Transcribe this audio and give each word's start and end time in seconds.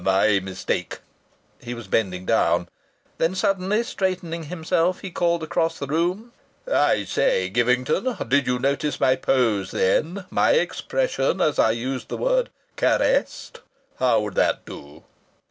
My 0.03 0.39
mistake!" 0.39 0.97
He 1.59 1.75
was 1.75 1.87
bending 1.87 2.25
down. 2.25 2.67
Then 3.19 3.35
suddenly 3.35 3.83
straightening 3.83 4.45
himself 4.45 5.01
he 5.01 5.11
called 5.11 5.43
across 5.43 5.77
the 5.77 5.85
room: 5.85 6.31
"I 6.67 7.03
say, 7.03 7.51
Givington, 7.53 8.17
did 8.27 8.47
you 8.47 8.57
notice 8.57 8.99
my 8.99 9.15
pose 9.15 9.69
then 9.69 10.25
my 10.31 10.53
expression 10.53 11.39
as 11.39 11.59
I 11.59 11.69
used 11.69 12.07
the 12.07 12.17
word 12.17 12.49
'caressed'? 12.77 13.59
How 13.99 14.21
would 14.21 14.33
that 14.33 14.65
do?" 14.65 15.03